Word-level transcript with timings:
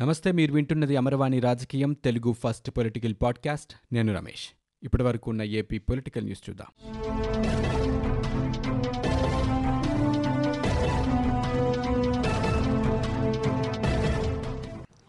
నమస్తే 0.00 0.32
మీరు 0.32 0.52
వింటున్నది 0.52 0.96
అమరవాణి 0.96 1.40
రాజకీయం 1.40 1.92
తెలుగు 1.92 2.32
ఫస్ట్ 2.32 2.70
పొలిటికల్ 2.70 3.14
పాడ్కాస్ట్. 3.22 3.94
నేను 3.94 4.14
రమేష్. 4.14 4.56
ఇప్పటి 4.82 5.02
వరకు 5.02 5.30
ఉన్న 5.30 5.42
ఏపీ 5.42 5.78
పొలిటికల్ 5.78 6.24
న్యూస్ 6.24 6.50
చూద్దాం. 6.50 6.66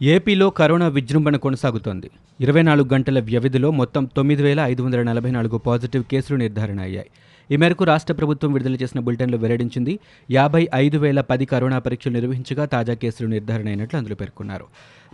ఏపీలో 0.01 0.49
కరోనా 0.49 0.87
విజృంభణ 0.87 1.35
కొనసాగుతోంది. 1.35 2.11
ఇరవై 2.41 2.61
నాలుగు 2.61 2.93
గంటల 2.93 3.19
వ్యవధిలో 3.19 3.71
మొత్తం 3.71 4.05
తొమ్మిది 4.05 4.43
వేల 4.43 4.59
ఐదు 4.59 4.83
వందల 4.83 5.01
నలభై 5.01 5.31
నాలుగు 5.31 5.57
పాజిటివ్ 5.57 6.03
కేసులు 6.03 6.37
నిర్ధారణ 6.37 6.81
అయ్యాయి. 6.81 7.09
ఈ 7.51 7.55
మేరకు 7.55 7.83
రాష్ట్ర 7.83 8.13
ప్రభుత్వం 8.13 8.53
విడుదల 8.53 8.75
చేసిన 8.75 8.99
బులెటిన్లో 8.99 9.37
వెల్లడించింది. 9.37 9.99
యాభై 10.31 10.67
ఐదు 10.75 10.97
వేల 10.97 11.21
పది 11.21 11.45
కరోనా 11.45 11.79
పరీక్షలు 11.79 12.13
నిర్వహించగా 12.13 12.65
తాజా 12.65 12.93
కేసులు 12.93 13.27
నిర్ధారణ 13.27 13.67
అయినట్లు 13.67 13.97
అందులో 13.97 14.15
పేర్కొన్నారు. 14.15 14.65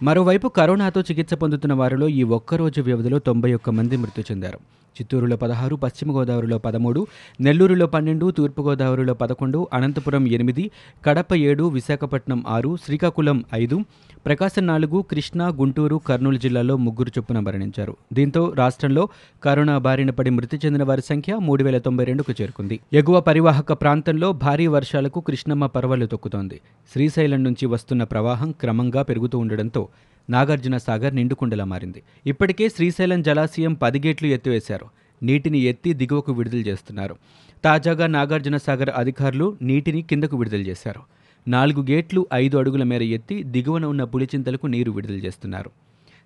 మరోవైపు 0.01 0.47
కరోనాతో 0.47 1.01
చికిత్స 1.01 1.33
పొందుతున్న 1.33 1.73
వారిలో 1.73 2.07
ఈ 2.07 2.23
ఒక్కరోజు 2.23 2.81
వ్యవధిలో 2.81 3.19
తొంభై 3.19 3.53
ఒక్క 3.53 3.69
మంది 3.69 3.97
మృతి 3.97 4.21
చెందారు. 4.21 4.59
చిత్తూరులో 4.93 5.37
పదహారు 5.37 5.75
పశ్చిమ 5.75 6.11
గోదావరిలో 6.11 6.57
పదమూడు 6.57 7.07
నెల్లూరులో 7.41 7.85
పన్నెండు 7.87 8.31
తూర్పుగోదావరిలో 8.31 9.13
పదకొండు 9.13 9.67
అనంతపురం 9.73 10.27
ఎనిమిది 10.27 10.71
కడప 11.05 11.33
ఏడు 11.33 11.63
విశాఖపట్నం 11.63 12.43
ఆరు 12.47 12.77
శ్రీకాకుళం 12.85 13.45
ఐదు 13.53 13.79
ప్రకాశం 14.25 14.67
నాలుగు 14.67 15.01
కృష్ణా 15.01 15.47
గుంటూరు 15.47 15.95
కర్నూలు 15.95 16.37
జిల్లాల్లో 16.37 16.77
ముగ్గురు 16.77 17.11
చొప్పున 17.17 17.39
మరణించారు. 17.39 17.97
దీంతో 18.13 18.53
రాష్ట్రంలో 18.55 19.09
కరోనా 19.43 19.77
బారిన 19.77 20.09
పడి 20.09 20.29
మృతి 20.29 20.59
చెందిన 20.65 20.83
వారి 20.83 21.01
సంఖ్య 21.01 21.35
మూడు 21.35 21.63
వేల 21.63 21.77
తొంభై 21.77 22.03
రెండుకు 22.03 22.33
చేరుకుంది. 22.41 22.79
ఎగువ 22.93 23.19
పరివాహక 23.19 23.73
ప్రాంతంలో 23.73 24.31
భారీ 24.31 24.67
వర్షాలకు 24.67 25.19
కృష్ణమ్మ 25.19 25.65
పర్వాలు 25.65 26.05
తొక్కుతోంది. 26.05 26.61
శ్రీశైలం 26.93 27.43
నుంచి 27.43 27.65
వస్తున్న 27.65 28.03
ప్రవాహం 28.03 28.51
క్రమంగా 28.51 29.01
పెరుగుతూ 29.01 29.37
ఉండడంతో 29.37 29.87
నాగార్జున 30.29 30.77
సాగర్ 30.77 31.15
నిండుకుండలా 31.15 31.65
మారింది. 31.65 32.03
ఇప్పటికే 32.25 32.69
శ్రీశైలం 32.69 33.21
జలాశయం 33.21 33.73
పది 33.73 33.99
గేట్లు 33.99 34.27
ఎత్తివేశారు. 34.27 34.85
నీటిని 35.23 35.59
ఎత్తి 35.59 35.93
దిగువకు 35.93 36.33
విడుదల 36.33 36.57
చేస్తున్నారు. 36.57 37.15
తాజాగా 37.63 38.07
నాగార్జున 38.07 38.57
సాగర్ 38.57 38.89
అధికారులు 38.89 39.57
నీటిని 39.61 40.01
కిందకు 40.01 40.37
విడుదల 40.37 40.61
చేశారు. 40.61 41.01
నాలుగు 41.47 41.81
గేట్లు 41.81 42.27
ఐదు 42.33 42.57
అడుగుల 42.57 42.83
మేర 42.83 43.03
ఎత్తి 43.03 43.43
దిగువన 43.43 43.85
ఉన్న 43.85 44.03
పులిచింతలకు 44.03 44.67
నీరు 44.67 44.91
విడుదల 44.91 45.13
చేస్తున్నారు. 45.13 45.71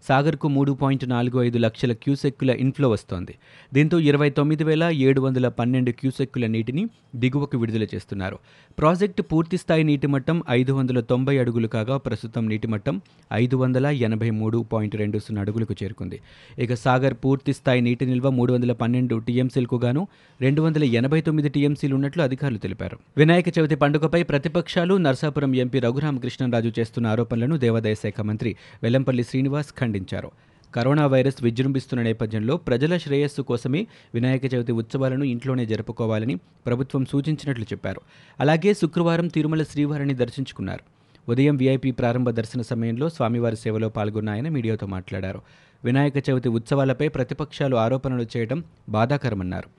సాగర్కు 0.03 0.47
మూడు 0.47 0.71
పాయింట్ 0.71 1.09
నాలుగు 1.09 1.43
ఐదు 1.43 1.57
లక్షల 1.57 1.93
క్యూసెక్కుల 1.93 2.49
ఇన్ఫ్లో 2.49 2.89
వస్తోంది. 2.89 3.35
దీంతో 3.73 3.99
ఇరవై 3.99 4.29
తొమ్మిది 4.29 4.63
వేల 4.63 4.83
ఏడు 4.83 5.21
వందల 5.21 5.47
పన్నెండు 5.47 5.91
క్యూసెక్కుల 5.91 6.45
నీటిని 6.45 6.87
దిగువకు 7.15 7.57
విడుదల 7.57 7.83
చేస్తున్నారు. 7.83 8.39
ప్రాజెక్టు 8.79 9.21
పూర్తి 9.21 9.57
స్థాయి 9.57 9.83
నీటి 9.83 10.07
మట్టం 10.07 10.43
ఐదు 10.49 10.73
వందల 10.73 10.99
తొంభై 10.99 11.37
అడుగులు 11.37 11.67
కాగా 11.67 11.97
ప్రస్తుతం 11.97 12.49
నీటి 12.49 12.67
మట్టం 12.67 13.01
ఐదు 13.33 13.55
వందల 13.55 13.85
ఎనభై 13.85 14.29
మూడు 14.29 14.65
పాయింట్ 14.73 14.95
రెండు 14.95 15.17
సున్నా 15.17 15.41
అడుగులకు 15.41 15.75
చేరుకుంది. 15.83 16.19
ఇక 16.59 16.73
సాగర్ 16.73 17.13
పూర్తి 17.13 17.53
స్థాయి 17.53 17.81
నీటి 17.81 18.05
నిల్వ 18.05 18.29
మూడు 18.29 18.53
వందల 18.53 18.71
పన్నెండు 18.71 19.17
టీఎంసీలకు 19.17 19.75
గాను 19.75 20.07
రెండు 20.41 20.61
వందల 20.61 20.83
ఎనభై 20.83 21.21
తొమ్మిది 21.21 21.49
టీఎంసీలు 21.49 21.95
ఉన్నట్లు 21.95 22.23
అధికారులు 22.23 22.57
తెలిపారు. 22.57 22.97
వినాయక 23.17 23.59
చవితి 23.59 23.75
పండుగపై 23.75 24.23
ప్రతిపక్షాలు 24.23 24.97
నర్సాపురం 24.97 25.55
ఎంపీ 25.55 25.79
రఘురామకృష్ణరాజు 25.79 26.71
చేస్తున్న 26.79 27.07
ఆరోపణలను 27.07 27.57
దేవాదాయ 27.57 27.95
శాఖ 27.95 28.21
మంత్రి 28.21 28.55
వెల్లంపల్లి 28.83 29.23
శ్రీనివాస్ 29.23 29.71
ఖండించారు. 29.87 30.31
కరోనా 30.75 31.07
వైరస్ 31.07 31.43
విజృంభిస్తున్న 31.43 32.03
నేపథ్యంలో 32.03 32.57
ప్రజల 32.57 32.97
శ్రేయస్సు 32.97 33.41
కోసమే 33.41 33.87
వినాయక 34.13 34.53
చవితి 34.53 34.71
ఉత్సవాలను 34.71 35.23
ఇంట్లోనే 35.23 35.65
జరుపుకోవాలని 35.65 36.35
ప్రభుత్వం 36.35 37.05
సూచించినట్లు 37.05 37.63
చెప్పారు. 37.63 38.01
అలాగే 38.39 38.73
శుక్రవారం 38.73 39.27
తిరుమల 39.27 39.63
శ్రీవారిని 39.63 40.13
దర్శించుకున్నారు. 40.13 40.83
ఉదయం 41.31 41.57
వీఐపీ 41.57 41.91
ప్రారంభ 41.91 42.29
దర్శన 42.29 42.61
సమయంలో 42.61 43.09
స్వామివారి 43.09 43.55
సేవలో 43.55 43.89
పాల్గొన్న 43.89 44.29
ఆయన 44.29 44.49
మీడియాతో 44.49 44.87
మాట్లాడారు. 44.87 45.41
వినాయక 45.85 46.29
చవితి 46.29 46.49
ఉత్సవాలపై 46.49 47.07
ప్రతిపక్షాలు 47.07 47.75
ఆరోపణలు 47.75 48.25
చేయడం 48.37 48.63
బాధాకరమన్నారు. 48.89 49.69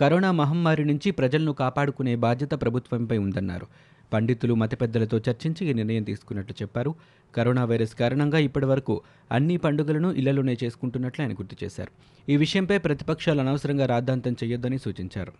కరోనా 0.00 0.32
మహమ్మారి 0.32 0.84
నుంచి 0.84 1.10
ప్రజలను 1.10 1.52
కాపాడుకునే 1.52 2.16
బాధ్యత 2.16 2.50
ప్రభుత్వంపై 2.50 3.18
ఉందన్నారు. 3.18 3.66
పండితులు 4.12 4.54
మత 4.54 4.80
పెద్దలతో 4.80 5.18
చర్చించి 5.18 5.66
ఈ 5.66 5.72
నిర్ణయం 5.72 6.02
తీసుకున్నట్లు 6.02 6.62
చెప్పారు. 6.62 6.94
కరోనా 7.34 7.64
వైరస్ 7.64 7.94
కారణంగా 7.94 8.38
ఇప్పటివరకు 8.38 9.02
అన్ని 9.32 9.56
పండుగలను 9.56 10.12
ఇళ్ళలోనే 10.12 10.56
చేసుకుంటున్నట్లు 10.64 11.24
ఆయన 11.24 11.32
గుర్తు 11.32 11.64
చేశారు. 11.64 11.92
ఈ 12.28 12.36
విషయంపై 12.36 12.78
ప్రతిపక్షాలు 12.78 13.40
అనవసరంగా 13.40 13.86
రాద్ధాంతం 13.86 14.36
చేయొద్దని 14.44 14.78
సూచించారు. 14.78 15.32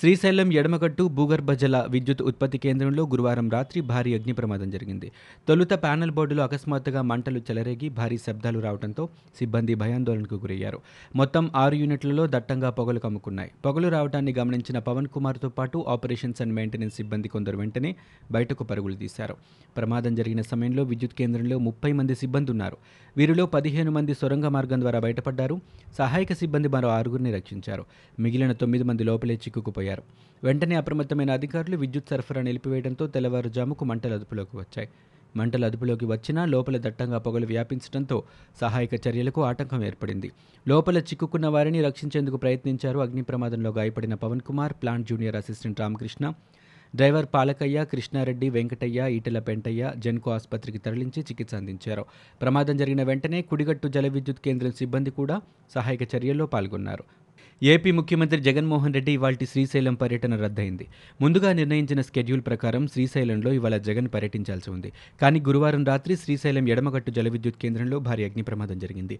శ్రీశైలం 0.00 0.52
ఎడమగట్టు 0.52 1.08
భూగర్భ 1.08 1.52
జల 1.52 1.86
విద్యుత్ 1.90 2.22
ఉత్పత్తి 2.22 2.58
కేంద్రంలో 2.58 3.02
గురువారం 3.06 3.50
రాత్రి 3.50 3.80
భారీ 3.80 4.14
అగ్ని 4.14 4.32
ప్రమాదం 4.32 4.70
జరిగింది. 4.70 5.12
తొలుత 5.48 5.72
ప్యానెల్ 5.72 6.10
బోర్డులో 6.10 6.42
అకస్మాత్తుగా 6.42 7.02
మంటలు 7.02 7.38
చెలరేగి 7.38 7.88
భారీ 7.88 8.18
శబ్దాలు 8.18 8.58
రావడంతో 8.58 9.08
సిబ్బంది 9.38 9.74
భయాందోళనకు 9.74 10.34
గురయ్యారు. 10.34 10.78
మొత్తం 11.16 11.50
ఆరు 11.56 11.74
యూనిట్లలో 11.74 12.26
దట్టంగా 12.26 12.70
పొగలు 12.70 12.98
కమ్ముకున్నాయి. 12.98 13.50
పొగలు 13.66 13.88
రావడాన్ని 13.88 14.32
గమనించిన 14.32 14.78
పవన్ 14.78 15.06
కుమార్తో 15.06 15.48
పాటు 15.48 15.84
ఆపరేషన్స్ 15.88 16.42
అండ్ 16.42 16.54
మెయింటెనెన్స్ 16.54 16.96
సిబ్బంది 16.96 17.28
కొందరు 17.28 17.56
వెంటనే 17.56 17.96
బయటకు 18.32 18.64
పరుగులు 18.64 18.94
తీశారు. 18.94 19.36
ప్రమాదం 19.76 20.14
జరిగిన 20.14 20.42
సమయంలో 20.42 20.82
విద్యుత్ 20.82 21.14
కేంద్రంలో 21.14 21.58
ముప్పై 21.58 21.92
మంది 21.92 22.14
సిబ్బంది 22.14 22.50
ఉన్నారు 22.50 22.76
వీరిలో 23.16 23.46
పదిహేను 23.46 23.90
మంది 23.90 24.14
సొరంగ 24.14 24.46
మార్గం 24.46 24.80
ద్వారా 24.80 24.98
బయటపడ్డారు. 24.98 25.60
సహాయక 25.98 26.32
సిబ్బంది 26.32 26.68
మరో 26.68 26.88
ఆరుగురిని 26.88 27.34
రక్షించారు. 27.34 27.84
మిగిలిన 28.20 28.52
తొమ్మిది 28.52 28.84
మంది 28.84 29.04
లోపలే 29.04 29.34
చిక్కుకుపోయారు. 29.34 29.87
వెంటనే 30.44 30.74
అప్రమత్తమైన 30.74 31.30
అధికారులు 31.30 31.76
విద్యుత్ 31.76 32.08
సరఫరా 32.10 32.42
నిలిపివేయడంతో 32.42 33.06
తెల్లవారుజాముకు 33.06 33.84
మంటలు 33.84 34.14
అదుపులోకి 34.14 34.56
వచ్చాయి. 34.56 34.88
మంటలు 35.36 35.64
అదుపులోకి 35.64 36.04
వచ్చినా 36.04 36.44
లోపల 36.44 36.78
దట్టంగా 36.78 37.18
పొగలు 37.18 37.46
వ్యాపించడంతో 37.46 38.22
సహాయక 38.60 39.08
చర్యలకు 39.08 39.42
ఆటంకం 39.42 39.84
ఏర్పడింది. 39.84 40.32
లోపల 40.68 40.98
చిక్కుకున్న 40.98 41.46
వారిని 41.46 41.82
రక్షించేందుకు 41.82 42.36
ప్రయత్నించారు 42.36 42.98
అగ్ని 42.98 43.22
ప్రమాదంలో 43.22 43.70
గాయపడిన 43.70 44.14
Pavan 44.14 44.40
Kumar 44.40 44.72
plant 44.72 45.08
junior 45.08 45.36
assistant 45.36 45.80
Ramakrishna. 45.80 46.32
Driver 46.94 47.26
Palakayya 47.34 47.84
Krishna Reddy 47.84 48.50
Venkatayya 48.50 49.06
Etela 49.10 49.38
Pentayya 49.38 49.92
Genco 49.96 50.30
ఆసుపత్రికి 50.30 50.78
తరలించి 50.78 51.22
చికిత్స 51.22 51.54
అందించారు. 51.54 52.04
ప్రమాదం 52.40 52.76
జరిగిన 52.76 53.02
వెంటనే 53.02 53.42
కుడిగట్టు 53.42 53.88
జల 53.88 54.08
విద్యుత్ 54.08 54.38
కేంద్రం 54.38 54.72
సిబ్బంది 54.72 55.10
కూడా 55.10 55.40
సహాయక 55.74 56.02
చర్యల్లో 56.16 56.46
పాల్గొన్నారు. 56.46 57.04
ఏపీ 57.62 57.90
ముఖ్యమంత్రి 57.90 58.40
జగన్మోహన్ 58.40 58.94
రెడ్డి 58.94 59.12
ఇవాళ 59.12 59.34
శ్రీశైలం 59.34 59.94
పర్యటన 59.94 60.36
రద్దయింది. 60.36 60.86
ముందుగా 61.20 61.52
నిర్ణయించిన 61.52 62.00
స్కెడ్యూల్ 62.00 62.40
ప్రకారం 62.40 62.86
శ్రీశైలంలో 62.86 63.52
ఇవాళ 63.52 63.76
జగన్ 63.76 64.08
పర్యటించాల్సి 64.14 64.70
ఉంది. 64.70 64.92
కానీ 65.20 65.40
గురువారం 65.40 65.84
రాత్రి 65.84 66.16
శ్రీశైలం 66.16 66.68
ఎడమగట్టు 66.68 67.10
జల 67.10 67.28
విద్యుత్ 67.28 67.56
కేంద్రంలో 67.56 67.98
భారీ 67.98 68.24
అగ్ని 68.24 68.42
ప్రమాదం 68.42 68.78
జరిగింది. 68.78 69.18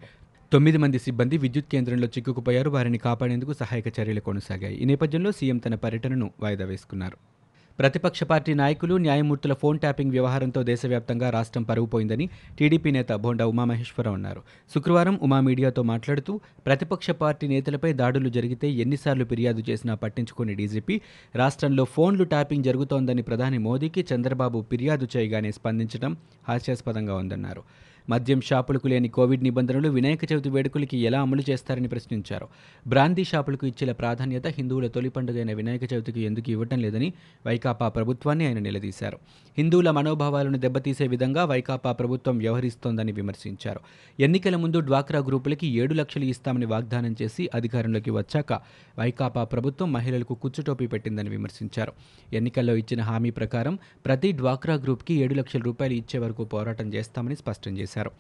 తొమ్మిది 0.53 0.78
మంది 0.78 0.99
సిబ్బంది 0.99 1.37
విద్యుత్ 1.37 1.66
కేంద్రంలో 1.66 2.06
చిక్కుకుపోయారు. 2.06 2.71
వారిని 2.71 2.99
కాపాడేందుకు 2.99 3.53
సహాయక 3.53 4.00
చర్యలు 4.00 4.21
కొనసాగాయి. 4.21 4.76
ఈ 4.76 4.84
నేపథ్యంలో 4.84 5.32
సీఎం 5.32 5.59
తన 5.59 5.75
పర్యటనను 5.75 6.31
వాయిదా 6.41 6.65
వేసుకున్నారు. 6.65 7.38
ప్రతిపక్ష 7.78 8.22
పార్టీ 8.22 8.54
నాయకులు 8.54 8.94
న్యాయమూర్తుల 8.96 9.52
ఫోన్ 9.52 9.78
ట్యాపింగ్ 9.78 10.10
వ్యవహారంతో 10.10 10.62
దేశవ్యాప్తంగా 10.62 11.30
రాష్ట్రం 11.30 11.62
పరుగుపోయిందని 11.62 12.26
టీడీపీ 12.58 12.90
నేత 12.90 13.12
బోండా 13.12 13.46
ఉమామహేశ్వరరావు 13.46 14.16
అన్నారు. 14.16 14.40
శుక్రవారం 14.74 15.18
ఉమా 15.22 15.40
మీడియాతో 15.40 15.82
మాట్లాడుతూ 15.82 16.40
ప్రతిపక్ష 16.66 17.10
పార్టీ 17.10 17.48
నేతలపై 17.48 17.92
దాడులు 17.92 18.28
జరిగితే 18.28 18.70
ఎన్నిసార్లు 18.84 19.24
ఫిర్యాదు 19.24 19.64
చేసినా 19.70 19.94
పట్టించుకుని 19.94 20.54
డీజీపీ 20.54 21.00
రాష్ట్రంలో 21.36 21.84
ఫోన్లు 21.84 22.24
ట్యాపింగ్ 22.24 22.64
జరుగుతోందని 22.64 23.22
ప్రధాని 23.22 23.58
మోదీకి 23.58 24.04
చంద్రబాబు 24.14 24.64
ఫిర్యాదు 24.70 25.08
చేయగానే 25.16 25.52
స్పందించడం 25.52 26.16
హాస్యాస్పదంగా 26.48 27.14
ఉందన్నారు. 27.14 27.62
మద్యం 28.08 28.41
షాపులకు 28.41 28.86
లేని 28.86 29.08
కోవిడ్ 29.08 29.42
నిబంధనలు 29.42 29.88
వినాయక 29.88 30.32
చవితి 30.32 30.48
వేడుకలకి 30.48 30.96
ఎలా 30.98 31.20
అమలు 31.20 31.42
చేస్తారని 31.50 31.88
ప్రశ్నించారు. 31.88 32.48
బ్రాందీ 32.88 33.24
షాపులకు 33.24 33.66
ఇచ్చిన 33.66 33.92
ప్రాధాన్యత 33.92 34.46
హిందువుల 34.46 34.86
తొలి 34.86 35.08
పండుగైన 35.08 35.52
వినాయక 35.52 35.92
చవితికి 35.94 36.20
ఎందుకు 36.20 36.50
ఇవ్వటం 36.50 36.78
లేదని 36.78 37.12
వైకాపా 37.46 37.88
ప్రభుత్వాన్ని 37.88 38.46
ఆయన 38.46 38.58
నిలదీశారు. 38.58 39.19
హిందువుల 39.58 39.91
మనోభావాలను 39.91 40.58
దెబ్బతీసే 40.58 41.06
విధంగా 41.06 41.44
వైకాపా 41.44 41.92
ప్రభుత్వం 41.92 42.38
వ్యవహరిస్తోందని 42.38 43.12
విమర్శించారు. 43.12 43.80
ఎన్నికల 44.20 44.56
ముందు 44.56 44.81
డ్వాక్రా 44.81 45.20
గ్రూపులకి 45.20 45.66
ఏడు 45.66 45.94
లక్షలు 45.94 46.25
ఇస్తామని 46.25 46.66
వాగ్దానం 46.66 47.16
చేసి 47.22 47.50
అధికారంలోకి 47.55 48.10
వచ్చాక 48.10 48.52
వైకాపా 48.99 49.44
ప్రభుత్వం 49.44 49.93
మహిళలకు 49.93 50.34
కుచ్చుటోపీ 50.34 50.87
పెట్టిందని 50.87 51.31
విమర్శించారు. 51.31 51.93
ఎన్నికల్లో 52.32 52.76
ఇచ్చిన 52.76 53.00
హామీ 53.00 53.31
ప్రకారం 53.31 53.78
ప్రతి 54.06 54.32
డ్వాక్రా 54.32 54.75
గ్రూప్కి 54.75 55.14
ఏడు 55.14 55.34
లక్షల 55.34 55.60
రూపాయలు 55.60 55.94
ఇచ్చే 55.94 56.20
వరకు 56.20 56.44
పోరాటం 56.44 56.94
చేస్తామని 56.94 57.37
స్పష్టం 57.37 57.78
చేశారు. 57.78 57.97
చేశారు. 57.98 58.10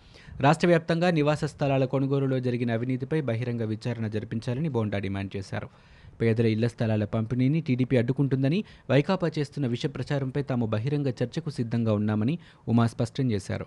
రాష్ట్ర 0.40 0.66
వ్యాప్తంగా 0.66 1.10
నివాస 1.10 1.44
స్థలాల 1.44 1.84
కొనుగోలులో 1.84 2.40
జరిగిన 2.40 2.72
అవినీతిపై 2.72 3.20
బహిరంగ 3.20 3.62
విచారణ 3.64 4.06
జరిపించాలని 4.06 4.68
బోండా 4.68 4.98
డిమాండ్ 4.98 5.36
చేశారు. 5.36 5.68
పేదల 6.20 6.46
ఇళ్ళ 6.46 6.66
స్థలాల 6.66 7.04
పంపిణీని 7.04 7.60
టీడీపీ 7.60 7.96
అడ్డుకుంటుందని 7.96 8.64
వైకాపా 8.90 9.30
చేస్తున్న 9.38 9.66
విష 9.66 9.86
ప్రచారంపై 9.86 10.42
తాము 10.42 10.66
బహిరంగ 10.66 11.08
చర్చకు 11.22 11.50
సిద్ధంగా 11.50 11.92
ఉన్నామని 11.92 12.38
ఉమా 12.68 12.86
స్పష్టం 12.86 13.30
చేశారు. 13.30 13.66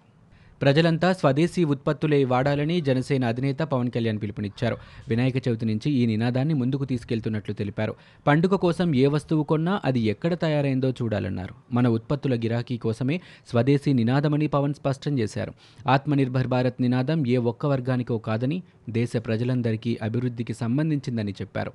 ప్రజలంతా 0.62 1.14
స్వదేశీ 1.14 1.64
ఉత్పత్తులే 1.64 2.24
వాడాలని 2.24 2.82
జనసేన 2.82 3.26
అధినేత 3.26 3.60
పవన్ 3.60 3.92
కళ్యాణ్ 3.92 4.20
పిలుపునిచ్చారు. 4.22 4.78
వినాయక 5.10 5.48
చవితి 5.48 5.66
నుంచి 5.66 5.92
ఈ 5.92 6.06
నినాదాన్ని 6.06 6.54
ముందుకు 6.54 6.86
తీసుకెళ్తున్నట్లు 6.86 7.54
తెలిపారు. 7.54 7.96
పండుగ 8.28 8.56
కోసం 8.56 8.96
ఏ 8.96 9.08
వస్తువు 9.08 9.44
కొన్నా 9.44 9.82
అది 9.86 10.00
ఎక్కడ 10.00 10.34
తయారైందో 10.34 10.92
చూడాలన్నారు. 10.92 11.54
మన 11.72 11.88
ఉత్పత్తుల 11.88 12.36
గిరాకీ 12.36 12.78
కోసమే 12.78 13.22
స్వదేశీ 13.48 13.94
నినాదమని 13.94 14.48
పవన్ 14.48 14.74
స్పష్టం 14.74 15.20
చేశారు. 15.20 15.54
ఆత్మనిర్భర్ 15.90 16.48
భారత్ 16.48 16.82
నినాదం 16.82 17.28
ఏ 17.28 17.38
ఒక్క 17.38 17.66
వర్గానికో 17.66 18.18
కాదని 18.18 18.64
దేశ 18.90 19.12
ప్రజలందరికీ 19.18 19.98
అభివృద్ధికి 20.04 20.54
సంబంధించిందని 20.54 21.32
చెప్పారు. 21.32 21.72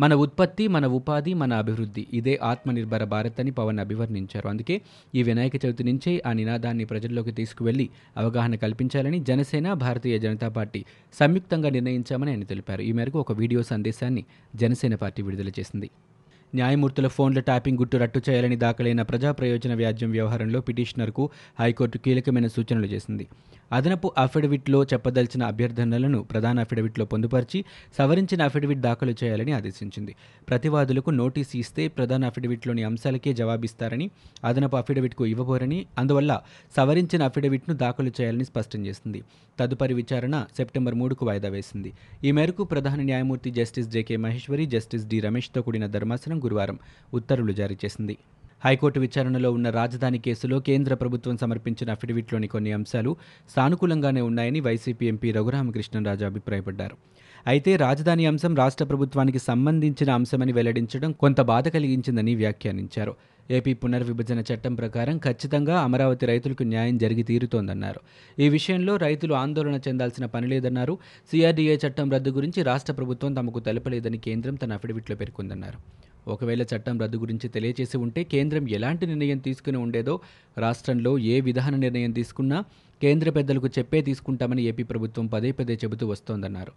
మన 0.00 0.14
ఉత్పత్తి 0.14 0.68
మన 0.68 0.86
ఉపాధి 0.86 1.34
మన 1.34 1.52
అభివృద్ధి. 1.52 2.06
ఇదే 2.12 2.38
ఆత్మనిర్భర 2.42 3.04
భారత్ 3.04 3.40
అని 3.40 3.50
పవన్ 3.50 3.78
అభివర్ణించారు. 3.78 4.48
అందుకే 4.48 4.80
ఈ 5.14 5.22
వినాయక 5.22 5.66
చవితి 5.66 5.84
నుంచే 5.84 6.22
ఆ 6.26 6.32
నినాదాన్ని 6.32 6.84
ప్రజల్లోకి 6.84 7.30
తీసుకువెళ్ళి 7.30 7.88
అవగాహన 8.16 8.54
కల్పించాలని 8.54 9.20
జనసేన 9.20 9.72
భారతీయ 9.72 10.18
జనతా 10.18 10.48
పార్టీ 10.48 10.84
సంయుక్తంగా 11.12 11.70
నిర్ణయించామని 11.70 12.30
ఆయన 12.30 12.44
తెలిపారు. 12.44 12.82
ఈ 12.82 12.92
మేరకు 12.92 13.20
ఒక 13.20 13.32
వీడియో 13.32 13.62
సందేశాన్ని 13.62 14.24
జనసేన 14.56 14.94
పార్టీ 14.94 15.22
విడుదల 15.22 15.48
చేసింది. 15.48 15.90
న్యాయమూర్తుల 16.54 17.08
ఫోన్ల 17.08 17.40
ట్యాపింగ్ 17.40 17.78
గుట్టు 17.78 17.96
రట్టు 17.96 18.20
చేయాలని 18.30 18.56
దాఖలైన 18.56 19.02
ప్రజా 19.02 19.32
ప్రయోజన 19.32 19.74
వ్యాజ్యం 19.74 20.10
వ్యవహారంలో 20.10 20.60
పిటిషనర్కు 20.60 21.30
హైకోర్టు 21.60 21.98
కీలకమైన 21.98 22.46
సూచనలు 22.46 22.86
చేసింది. 22.86 23.28
అదనపు 23.72 24.12
అఫిడవిట్లో 24.18 24.84
చెప్పదలిచిన 24.84 25.42
అభ్యర్థనలను 25.42 26.22
ప్రధాన 26.22 26.60
అఫిడవిట్లో 26.60 27.04
పొందుపరిచి 27.04 27.64
సవరించిన 27.98 28.42
అఫిడవిట్ 28.42 28.80
దాఖలు 28.80 29.14
చేయాలని 29.24 29.52
ఆదేశించింది. 29.52 30.14
ప్రతివాదులకు 30.48 31.10
నోటీసు 31.10 31.56
ఇస్తే 31.56 31.88
ప్రధాన 31.88 32.24
అఫిడవిట్లోని 32.24 32.82
అంశాలకే 32.82 33.32
జవాబిస్తారని 33.32 34.10
అదనపు 34.44 34.76
అఫిడవిట్కు 34.76 35.26
ఇవ్వబోరని 35.26 35.86
అందువల్ల 35.98 36.40
సవరించిన 36.76 37.22
అఫిడవిట్ను 37.22 37.76
దాఖలు 37.76 38.10
చేయాలని 38.20 38.44
స్పష్టం 38.44 38.86
చేసింది. 38.86 39.22
తదుపరి 39.60 39.94
విచారణ 39.94 40.44
సెప్టెంబర్ 40.56 40.94
మూడుకు 40.94 41.26
వాయిదా 41.26 41.48
వేసింది. 41.48 41.92
ఈ 42.24 42.32
మేరకు 42.32 42.64
ప్రధాన 42.64 43.02
న్యాయమూర్తి 43.02 43.50
justice 43.50 43.88
J K 43.88 44.16
Maheshwari 44.16 44.66
justice 44.66 45.06
D 45.06 45.20
రమేష్తో 45.20 45.62
కూడిన 45.62 45.86
ధర్మాసనం 45.86 46.37
గురువారం 46.38 46.78
ఉత్తర్వులు 47.14 47.52
జారీ 47.52 47.76
చేసింది. 47.84 48.16
హైకోర్టు 48.64 49.00
విచారణలో 49.00 49.52
ఉన్న 49.52 49.70
రాజధాని 49.70 50.18
కేసులో 50.18 50.60
కేంద్ర 50.60 50.94
ప్రభుత్వం 50.94 51.36
సమర్పించిన 51.36 51.90
అఫిడవిట్లోని 51.90 52.46
కొన్ని 52.46 52.72
అంశాలు 52.72 53.16
సానుకూలంగానే 53.56 54.20
ఉన్నాయని 54.20 54.60
వైసీపీ 54.60 55.08
ఎంపీ 55.08 55.32
రఘురామకృష్ణరాజు 55.32 56.24
అభిప్రాయపడ్డారు. 56.24 56.96
అయితే 57.46 57.76
రాజధాని 57.76 58.26
అంశం 58.26 58.54
రాష్ట్ర 58.54 58.84
ప్రభుత్వానికి 58.84 59.38
సంబంధించిన 59.38 60.10
అంశమని 60.10 60.52
వెల్లడించడం 60.52 61.12
కొంత 61.12 61.40
బాధ 61.40 61.68
కలిగించిందని 61.68 62.34
వ్యాఖ్యానించారు. 62.34 63.14
ఏపీ 63.50 63.74
పునర్విభజన 63.74 64.40
చట్టం 64.40 64.74
ప్రకారం 64.74 65.18
ఖచ్చితంగా 65.18 65.80
అమరావతి 65.80 66.26
రైతులకు 66.26 66.62
న్యాయం 66.62 66.98
జరిగి 66.98 67.22
తీరుతోందన్నారు. 67.22 68.00
ఈ 68.42 68.48
విషయంలో 68.48 68.96
రైతులు 68.96 69.34
ఆందోళన 69.34 69.80
చెందాల్సిన 69.88 70.26
పని 70.26 70.46
లేదన్నారు. 70.46 70.98
సిఆర్డీఏ 71.30 71.76
చట్టం 71.86 72.10
రద్దు 72.10 72.30
గురించి 72.30 72.62
రాష్ట్ర 72.62 72.92
ప్రభుత్వం 72.92 73.34
తమకు 73.34 73.60
తెలపలేదని 73.60 74.18
కేంద్రం 74.18 74.54
తన 74.54 74.72
అఫిడవిట్లో 74.72 75.16
పేర్కొందన్నారు. 75.16 76.07
ఒకవేళ 76.28 76.62
చట్టం 76.62 76.98
రద్దు 76.98 77.18
గురించి 77.18 77.48
తెలియచేసి 77.48 77.96
ఉంటే 77.96 78.24
కేంద్రం 78.24 78.68
ఎలాంటి 78.68 79.06
నిర్ణయం 79.06 79.38
తీసుకుని 79.38 79.78
ఉండేదో 79.78 80.20
రాష్ట్రంలో 80.58 81.18
ఏ 81.18 81.40
విధాన 81.40 81.76
నిర్ణయం 81.76 82.12
తీసుకున్నా 82.12 82.64
కేంద్ర 83.02 83.30
పెద్దలకు 83.30 83.66
చెప్పే 83.66 84.02
తీసుకుంటామని 84.02 84.62
ఏపీ 84.62 84.82
ప్రభుత్వం 84.82 85.26
పదే 85.26 85.52
పదే 85.52 85.74
చెబుతూ 85.74 86.06
వస్తోందన్నారు. 86.06 86.72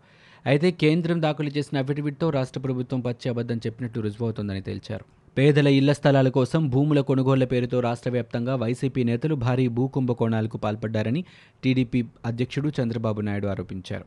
అయితే 0.46 0.72
కేంద్రం 0.72 1.22
దాఖలు 1.22 1.50
చేసిన 1.50 1.80
అఫిడవిట్తో 1.80 2.30
రాష్ట్ర 2.30 2.62
ప్రభుత్వం 2.62 3.00
పచ్చి 3.00 3.30
అబద్ధం 3.30 3.58
చెప్పినట్టు 3.58 4.00
రుజువవుతోందని 4.00 4.62
తేల్చారు. 4.62 5.06
పేదల 5.38 5.68
ఇళ్ళ 5.68 5.92
స్థలాల 5.92 6.30
కోసం 6.30 6.70
భూముల 6.70 7.02
కొనుగోళ్ళ 7.02 7.44
పేరుతో 7.44 7.80
రాష్ట్ర 7.80 8.12
వ్యాప్తంగా 8.12 8.56
వైసీపీ 8.56 9.04
నేతలు 9.04 9.36
భారీ 9.36 9.68
భూ 9.68 9.88
కుంభకోణాలకు 9.88 10.58
పాల్పడ్డారని 10.58 11.26
టీడీపీ 11.64 12.04
అధ్యక్షుడు 12.26 12.72
చంద్రబాబు 12.82 13.22
నాయుడు 13.22 13.48
ఆరోపించారు. 13.48 14.06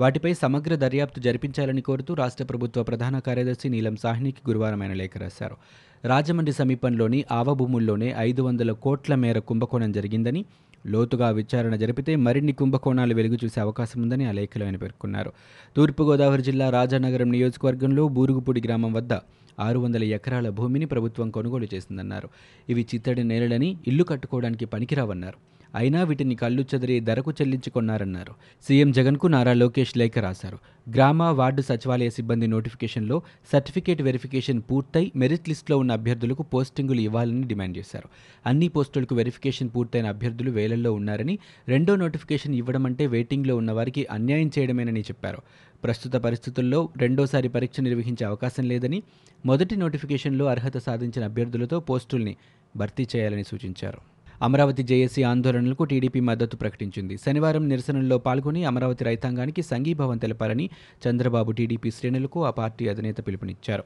వాటిపై 0.00 0.34
సమగ్ర 0.34 0.74
దర్యాప్తు 0.74 1.20
జరిపించాలని 1.20 1.80
కోరుతూ 1.80 2.14
రాష్ట్ర 2.14 2.44
ప్రభుత్వ 2.44 2.82
ప్రధాన 2.82 3.18
కార్యదర్శి 3.18 3.68
నీలం 3.68 3.96
సాహ్నికి 3.96 4.42
గురువారం 4.48 4.82
ఆయన 4.82 4.92
లేఖ 4.92 5.10
రాశారు. 5.18 5.56
రాజమండ్రి 6.04 6.52
సమీపంలోని 6.52 7.24
ఆవభూముల్లోనే 7.32 8.14
ఐదు 8.18 8.42
వందల 8.42 8.72
కోట్ల 8.72 9.14
మేర 9.14 9.38
కుంభకోణం 9.38 9.92
జరిగిందని 9.92 10.44
లోతుగా 10.86 11.30
విచారణ 11.30 11.76
జరిపితే 11.76 12.16
మరిన్ని 12.16 12.52
కుంభకోణాలు 12.52 13.14
వెలుగు 13.14 13.38
చూసే 13.44 13.60
అవకాశం 13.60 14.02
ఉందని 14.02 14.24
ఆ 14.24 14.32
లేఖలో 14.32 14.66
ఆయన 14.66 14.76
పేర్కొన్నారు. 14.76 15.32
తూర్పుగోదావరి 15.76 16.42
జిల్లా 16.42 16.70
రాజానగరం 16.70 17.30
నియోజకవర్గంలో 17.30 18.08
బూరుగుపూడి 18.08 18.62
గ్రామం 18.66 18.92
వద్ద 18.92 19.12
ఆరు 19.60 19.78
వందల 19.78 20.04
ఎకరాల 20.04 20.48
భూమిని 20.48 20.86
ప్రభుత్వం 20.86 21.30
కొనుగోలు 21.30 21.68
చేసిందన్నారు. 21.74 22.28
ఇవి 22.68 22.86
చిత్తడి 22.94 23.24
నేలలని 23.24 23.76
ఇల్లు 23.86 24.04
కట్టుకోవడానికి 24.04 24.64
పనికిరావన్నారు. 24.64 25.56
అయినా 25.76 26.02
వీటిని 26.02 26.34
కళ్ళు 26.34 26.62
చెదిరి 26.74 27.00
ధరకు 27.00 27.30
చెల్లించుకున్నారన్నారు. 27.32 28.34
సీఎం 28.68 28.92
జగన్కు 28.92 29.26
నారా 29.26 29.52
లోకేష్ 29.52 29.96
లేఖ 29.96 30.18
రాశారు. 30.18 30.58
గ్రామ 30.90 31.22
వార్డు 31.22 31.62
సచివాలయ 31.62 32.10
సిబ్బంది 32.10 32.46
నోటిఫికేషన్లో 32.46 33.22
సర్టిఫికేట్ 33.52 34.02
వెరిఫికేషన్ 34.02 34.62
పూర్తయి 34.70 35.12
మెరిట్ 35.16 35.48
లిస్టులో 35.48 35.78
ఉన్న 35.78 35.92
అభ్యర్థులకు 35.92 36.42
పోస్టింగులు 36.42 37.00
ఇవ్వాలని 37.00 37.42
డిమాండ్ 37.42 37.78
చేశారు. 37.78 38.08
అన్ని 38.46 38.68
పోస్టులకు 38.68 39.14
వెరిఫికేషన్ 39.14 39.70
పూర్తయిన 39.76 40.06
అభ్యర్థులు 40.06 40.50
వేలల్లో 40.50 40.92
ఉన్నారని 40.92 41.38
రెండో 41.68 41.96
నోటిఫికేషన్ 41.96 42.54
ఇవ్వడం 42.54 42.86
అంటే 42.86 43.06
వెయిటింగ్లో 43.06 43.56
ఉన్న 43.56 43.72
వారికి 43.72 44.06
అన్యాయం 44.10 44.50
చేయడమేనని 44.58 45.00
చెప్పారు. 45.00 45.38
ప్రస్తుత 45.84 46.12
పరిస్థితుల్లో 46.12 46.88
రెండోసారి 46.96 47.48
పరీక్ష 47.48 47.80
నిర్వహించే 47.80 48.26
అవకాశం 48.26 48.64
లేదని 48.64 49.02
మొదటి 49.46 49.76
నోటిఫికేషన్లో 49.76 50.46
అర్హత 50.46 50.78
సాధించిన 50.78 51.24
అభ్యర్థులతో 51.24 51.80
పోస్టుల్ని 51.80 52.36
భర్తీ 52.76 53.06
చేయాలని 53.16 53.44
సూచించారు. 53.44 54.15
అమరావతి 54.42 54.82
జేఏసీ 54.82 55.22
ఆందోళనలకు 55.22 55.84
టీడీపీ 55.84 56.20
మద్దతు 56.20 56.56
ప్రకటించింది. 56.56 57.16
శనివారం 57.16 57.68
నిరసనల్లో 57.68 58.18
పాల్గొని 58.18 58.64
అమరావతి 58.64 59.04
రైతాంగానికి 59.04 59.62
సంఘీభావం 59.62 60.18
తెలపాలని 60.18 60.70
చంద్రబాబు 61.08 61.52
టీడీపీ 61.52 61.90
శ్రేణులకు 61.90 62.44
ఆ 62.44 62.50
పార్టీ 62.50 62.88
అధినేత 62.88 63.26
పిలుపునిచ్చారు. 63.26 63.84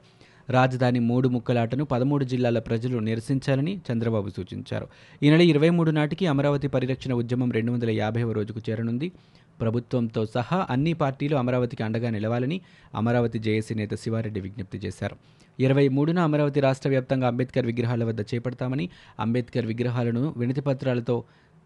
రాజధాని 0.49 0.99
మూడు 0.99 1.29
ముక్కలాటను 1.29 1.85
పదమూడు 1.85 2.25
జిల్లాల 2.25 2.59
ప్రజలు 2.59 2.99
నిరసించాలని 2.99 3.81
చంద్రబాబు 3.91 4.29
సూచించారు. 4.29 4.87
ఈ 5.23 5.29
నెల 5.29 5.41
ఇరవై 5.41 5.69
మూడు 5.69 5.91
నాటికి 5.91 6.27
అమరావతి 6.27 6.67
పరిరక్షణ 6.67 7.13
ఉద్యమం 7.13 7.51
రెండు 7.51 7.71
వందల 7.71 7.89
యాభైవ 7.89 8.31
రోజుకు 8.31 8.61
చేరనుంది. 8.69 9.11
ప్రభుత్వంతో 9.61 10.25
సహా 10.25 10.67
అన్ని 10.69 10.93
పార్టీలు 10.93 11.35
అమరావతికి 11.35 11.83
అండగా 11.83 12.09
నిలవాలని 12.09 12.61
అమరావతి 12.95 13.39
జేఏసీ 13.39 13.75
నేత 13.75 13.93
శివారెడ్డి 13.93 14.39
విజ్ఞప్తి 14.39 14.77
చేశారు. 14.77 15.15
ఇరవై 15.59 15.87
మూడున 15.87 16.19
అమరావతి 16.19 16.59
రాష్ట్ర 16.59 16.89
వ్యాప్తంగా 16.89 17.27
అంబేద్కర్ 17.27 17.65
విగ్రహాల 17.65 18.03
వద్ద 18.03 18.21
చేపడతామని 18.21 18.89
అంబేద్కర్ 19.19 19.65
విగ్రహాలను 19.65 20.33
వినతి 20.37 20.61
పత్రాలతో 20.61 21.23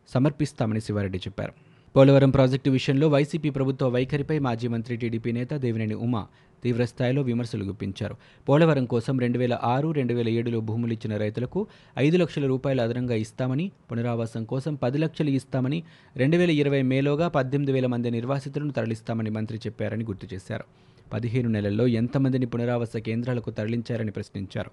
సమర్పిస్తామని 0.09 0.81
శివారెడ్డి 0.81 1.17
చెప్పారు. 1.17 1.53
పోలవరం 1.95 2.29
ప్రాజెక్టు 2.29 2.69
విషయంలో 2.69 3.07
వైసీపీ 3.07 3.49
ప్రభుత్వ 3.49 3.87
వైఖరిపై 3.87 4.39
మాజీ 4.39 4.67
మంత్రి 4.67 4.97
టీడీపీ 4.97 5.31
నేత 5.31 5.53
దేవినేని 5.53 5.93
ఉమా 5.93 6.27
తీవ్రస్థాయిలో 6.65 7.21
విమర్శలు 7.29 7.65
గుప్పించారు. 7.65 8.15
పోలవరం 8.49 8.85
కోసం 8.93 9.15
రెండు 9.25 9.39
వేల 9.43 9.55
ఆరు 9.73 9.89
రెండు 9.99 10.13
వేల 10.13 10.29
ఏడులో 10.39 10.59
భూములు 10.69 10.93
ఇచ్చిన 10.93 11.13
రైతులకు 11.17 11.61
ఐదు 11.97 12.17
లక్షల 12.17 12.45
రూపాయలు 12.53 12.81
అదనంగా 12.81 13.17
ఇస్తామని 13.25 13.67
పునరావాసం 13.91 14.43
కోసం 14.43 14.75
పది 14.83 14.97
లక్షలు 14.97 15.31
ఇస్తామని 15.39 15.79
రెండు 16.15 16.37
వేల 16.37 16.53
ఇరవై 16.61 16.81
మేలోగా 16.91 17.27
పద్దెనిమిది 17.27 17.71
వేల 17.71 17.87
మంది 17.93 18.11
నిర్వాసితులను 18.17 18.73
తరలిస్తామని 18.77 19.29
మంత్రి 19.29 19.57
చెప్పారని 19.67 20.05
గుర్తు 20.11 20.27
చేశారు. 20.33 20.65
పదిహేను 21.13 21.49
నెలల్లో 21.49 21.87
ఎంతమందిని 22.01 22.45
పునరావాస 22.45 22.97
కేంద్రాలకు 22.97 23.49
తరలించారని 23.57 24.11
ప్రశ్నించారు. 24.11 24.71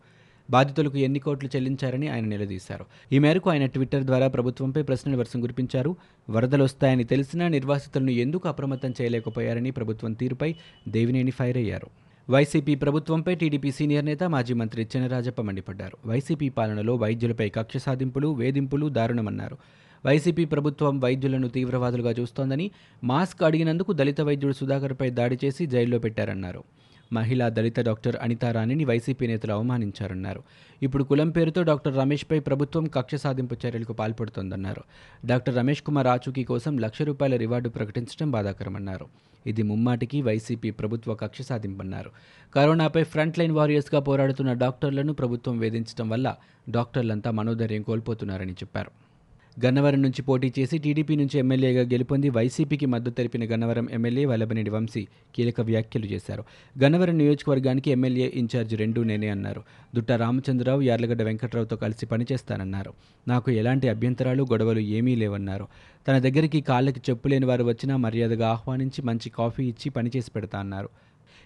బాధితులకు 0.51 0.99
ఎన్ని 0.99 1.19
కోట్లు 1.19 1.51
చెల్లించారని 1.57 2.09
ఆయన 2.09 2.25
నిలదీశారు. 2.25 2.85
ఈ 3.13 3.19
మేరకు 3.19 3.51
ఆయన 3.51 3.67
ట్విట్టర్ 3.67 4.05
ద్వారా 4.05 4.29
ప్రభుత్వంపై 4.29 4.83
ప్రశ్నల 4.83 5.17
వర్షం 5.17 5.41
కురిపించారు. 5.41 5.97
వరదలు 6.31 6.65
వస్తాయని 6.65 7.05
తెలిసినా 7.05 7.49
నిర్వాసితులను 7.49 8.11
ఎందుకు 8.11 8.49
అప్రమత్తం 8.49 8.95
చేయలేకపోయారని 9.01 9.71
ప్రభుత్వం 9.71 10.13
తీరుపై 10.13 10.55
దేవినేని 10.89 11.31
ఫైర్ 11.31 11.57
అయ్యారు. 11.57 11.87
వైసీపీ 12.31 12.75
ప్రభుత్వంపై 12.75 13.35
టీడీపీ 13.35 13.71
సీనియర్ 13.71 14.05
నేత 14.05 14.25
మాజీ 14.25 14.55
మంత్రి 14.55 14.89
చినరాజప్ప 14.97 15.41
మండిపడ్డారు. 15.41 16.09
వైసీపీ 16.09 16.49
పాలనలో 16.49 16.95
వైద్యులపై 16.95 17.49
కక్ష 17.49 17.77
సాధింపులు 17.77 18.35
వేధింపులు 18.35 18.89
దారుణమన్నారు. 18.89 19.59
వైసీపీ 20.07 20.45
ప్రభుత్వం 20.45 21.01
వైద్యులను 21.01 21.49
తీవ్రవాదులుగా 21.49 22.11
చూస్తోందని 22.11 22.71
మాస్క్ 23.05 23.43
అడిగినందుకు 23.43 23.93
దళిత 23.93 24.21
వైద్యుడు 24.21 24.55
సుధాకర్పై 24.55 25.11
దాడి 25.11 25.39
చేసి 25.45 25.67
జైల్లో 25.67 25.99
పెట్టారన్నారు. 25.99 26.65
మహిళా 27.13 27.49
దళిత 27.49 27.81
డాక్టర్ 27.81 28.17
అనితారాణిని 28.23 28.85
వైసీపీ 28.85 29.27
నేతలు 29.27 29.53
అవమానించారన్నారు. 29.53 30.43
ఇప్పుడు 30.83 31.05
కులం 31.05 31.31
పేరుతో 31.31 31.63
డాక్టర్ 31.63 31.97
రమేష్పై 31.97 32.41
ప్రభుత్వం 32.41 32.85
కక్ష 32.87 33.15
సాధింపు 33.15 33.57
చర్యలకు 33.67 33.93
పాల్పడుతోందన్నారు. 33.93 34.83
డాక్టర్ 35.27 35.57
రమేష్ 35.57 35.83
కుమార్ 35.83 36.07
ఆచూకీ 36.07 36.45
కోసం 36.45 36.79
లక్ష 36.79 37.03
రూపాయల 37.03 37.37
రివార్డు 37.37 37.69
ప్రకటించడం 37.69 38.31
బాధాకరమన్నారు. 38.31 39.07
ఇది 39.47 39.63
ముమ్మాటికి 39.63 40.23
వైసీపీ 40.23 40.71
ప్రభుత్వ 40.71 41.15
కక్ష 41.15 41.43
సాధింపన్నారు. 41.43 42.11
కరోనాపై 42.55 43.03
ఫ్రంట్ 43.03 43.39
లైన్ 43.39 43.53
వారియర్స్గా 43.53 44.01
పోరాడుతున్న 44.01 44.53
డాక్టర్లను 44.53 45.13
ప్రభుత్వం 45.13 45.59
వేధించడం 45.59 46.09
వల్ల 46.09 46.37
డాక్టర్లంతా 46.71 47.31
మనోధైర్యం 47.31 47.83
కోల్పోతున్నారని 47.83 48.53
చెప్పారు. 48.53 49.12
గన్నవరం 49.65 50.03
నుంచి 50.03 50.23
పోటీ 50.23 50.53
చేసి 50.59 50.79
టీడీపీ 50.79 51.17
నుంచి 51.17 51.39
ఎమ్మెల్యేగా 51.39 51.83
గెలుపొంది 51.83 52.29
వైసీపీకి 52.31 52.87
మద్దతు 52.87 53.11
తెలిపిన 53.11 53.55
గన్నవరం 53.55 53.89
ఎమ్మెల్యే 53.93 54.25
వల్లభనేని 54.25 54.71
వంశీ 54.71 55.07
కీలక 55.35 55.61
వ్యాఖ్యలు 55.61 56.07
చేశారు. 56.07 56.45
గన్నవరం 56.83 57.19
నియోజకవర్గానికి 57.19 57.91
ఎమ్మెల్యే 57.91 58.33
ఇన్ఛార్జ్ 58.35 58.75
రెండూ 58.75 59.05
నేనే 59.05 59.29
అన్నారు. 59.29 59.63
దుట్ట 59.95 60.13
రామచంద్రరావు 60.13 60.83
యార్లగడ్డ 60.83 61.23
వెంకట్రావుతో 61.23 61.77
కలిసి 61.77 62.07
పనిచేస్తానన్నారు. 62.07 62.93
నాకు 63.29 63.51
ఎలాంటి 63.51 63.89
అభ్యంతరాలు 63.89 64.43
గొడవలు 64.43 64.81
ఏమీ 64.81 65.15
లేవన్నారు. 65.15 65.69
తన 66.09 66.19
దగ్గరికి 66.19 66.61
కాళ్ళకి 66.61 67.01
చెప్పులేని 67.11 67.47
వారు 67.47 67.65
వచ్చినా 67.65 67.97
మర్యాదగా 67.97 68.49
ఆహ్వానించి 68.49 69.03
మంచి 69.03 69.31
కాఫీ 69.31 69.65
ఇచ్చి 69.65 69.91
పనిచేసి 69.91 70.31
పెడతా 70.31 70.59
అన్నారు. 70.59 70.89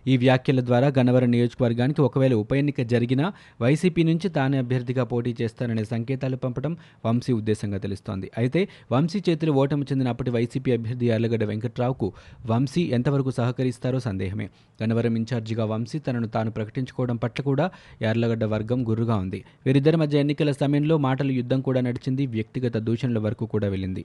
ఈ 0.06 0.16
వ్యాఖ్యల 0.16 0.60
ద్వారా 0.60 0.88
గన్నవరం 0.98 1.30
నియోజకవర్గానికి 1.30 2.00
ఒకవేళ 2.02 2.34
ఉప 2.34 2.52
ఎన్నిక 2.54 2.80
జరిగినా 2.82 3.32
వైసీపీ 3.60 4.02
నుంచి 4.02 4.28
తానే 4.28 4.58
అభ్యర్థిగా 4.58 5.04
పోటీ 5.04 5.36
చేస్తారనే 5.40 5.84
సంకేతాలు 5.84 6.36
పంపడం 6.36 6.76
వంశీ 7.06 7.32
ఉద్దేశంగా 7.32 7.78
తెలుస్తోంది. 7.78 8.30
అయితే 8.38 8.68
వంశీ 8.92 9.20
చేతులు 9.28 9.52
ఓటమి 9.52 9.86
చెందిన 9.92 10.08
అప్పటి 10.08 10.30
వైసీపీ 10.30 10.72
అభ్యర్థి 10.72 11.06
యార్లగడ్డ 11.06 11.44
వెంకట్రావుకు 11.44 12.12
వంశీ 12.46 12.82
ఎంతవరకు 12.98 13.30
సహకరిస్తారో 13.30 14.00
సందేహమే. 14.00 14.46
గన్నవరం 14.82 15.16
ఇన్ఛార్జిగా 15.16 15.64
వంశీ 15.64 15.98
తనను 15.98 16.28
తాను 16.28 16.50
ప్రకటించుకోవడం 16.50 17.16
పట్ల 17.16 17.42
కూడా 17.42 17.70
యార్లగడ్డ 18.02 18.44
వర్గం 18.44 18.88
గుర్రుగా 18.90 19.16
ఉంది. 19.16 19.44
వీరిద్దరి 19.66 19.96
మధ్య 19.96 20.20
ఎన్నికల 20.20 20.52
సమయంలో 20.62 20.98
మాటల 20.98 21.30
యుద్ధం 21.30 21.60
కూడా 21.60 21.80
నడిచింది. 21.80 22.26
వ్యక్తిగత 22.26 22.76
దూషణల 22.88 23.18
వరకు 23.18 23.46
కూడా 23.46 23.68
వెళ్ళింది. 23.68 24.04